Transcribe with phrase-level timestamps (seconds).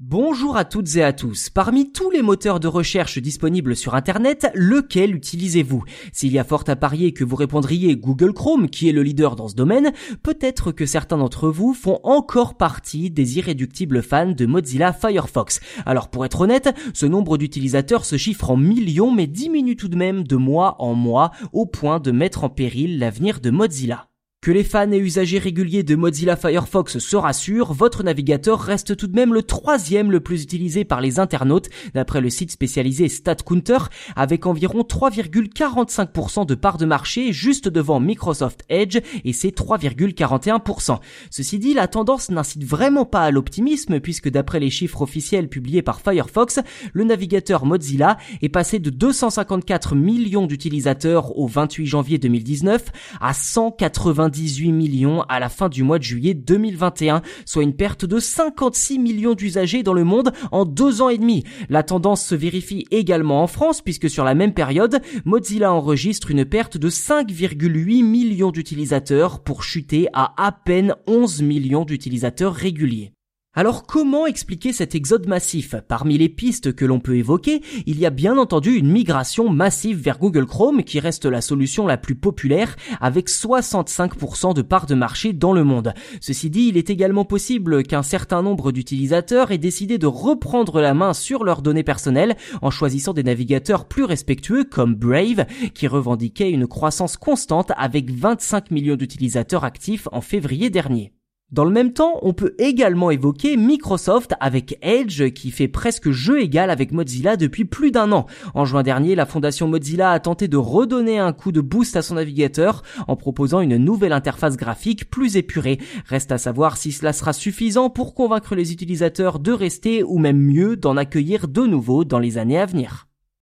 [0.00, 1.50] Bonjour à toutes et à tous.
[1.50, 5.82] Parmi tous les moteurs de recherche disponibles sur Internet, lequel utilisez-vous?
[6.12, 9.34] S'il y a fort à parier que vous répondriez Google Chrome, qui est le leader
[9.34, 9.90] dans ce domaine,
[10.22, 15.58] peut-être que certains d'entre vous font encore partie des irréductibles fans de Mozilla Firefox.
[15.84, 19.96] Alors pour être honnête, ce nombre d'utilisateurs se chiffre en millions mais diminue tout de
[19.96, 24.06] même de mois en mois au point de mettre en péril l'avenir de Mozilla.
[24.40, 29.08] Que les fans et usagers réguliers de Mozilla Firefox se rassurent, votre navigateur reste tout
[29.08, 33.78] de même le troisième le plus utilisé par les internautes, d'après le site spécialisé StatCounter,
[34.14, 41.00] avec environ 3,45% de part de marché juste devant Microsoft Edge et ses 3,41%.
[41.30, 45.82] Ceci dit, la tendance n'incite vraiment pas à l'optimisme puisque d'après les chiffres officiels publiés
[45.82, 46.60] par Firefox,
[46.92, 52.84] le navigateur Mozilla est passé de 254 millions d'utilisateurs au 28 janvier 2019
[53.20, 58.04] à 180 18 millions à la fin du mois de juillet 2021, soit une perte
[58.04, 61.44] de 56 millions d'usagers dans le monde en deux ans et demi.
[61.68, 66.44] La tendance se vérifie également en France puisque sur la même période, Mozilla enregistre une
[66.44, 73.12] perte de 5,8 millions d'utilisateurs pour chuter à à peine 11 millions d'utilisateurs réguliers.
[73.58, 75.74] Alors comment expliquer cet exode massif?
[75.88, 80.00] Parmi les pistes que l'on peut évoquer, il y a bien entendu une migration massive
[80.00, 84.94] vers Google Chrome qui reste la solution la plus populaire avec 65% de part de
[84.94, 85.92] marché dans le monde.
[86.20, 90.94] Ceci dit, il est également possible qu'un certain nombre d'utilisateurs aient décidé de reprendre la
[90.94, 96.52] main sur leurs données personnelles en choisissant des navigateurs plus respectueux comme Brave qui revendiquait
[96.52, 101.12] une croissance constante avec 25 millions d'utilisateurs actifs en février dernier.
[101.50, 106.42] Dans le même temps, on peut également évoquer Microsoft avec Edge qui fait presque jeu
[106.42, 108.26] égal avec Mozilla depuis plus d'un an.
[108.52, 112.02] En juin dernier, la fondation Mozilla a tenté de redonner un coup de boost à
[112.02, 115.78] son navigateur en proposant une nouvelle interface graphique plus épurée.
[116.04, 120.38] Reste à savoir si cela sera suffisant pour convaincre les utilisateurs de rester ou même
[120.38, 123.07] mieux d'en accueillir de nouveau dans les années à venir.